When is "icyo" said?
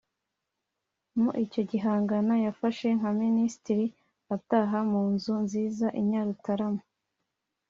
1.43-1.61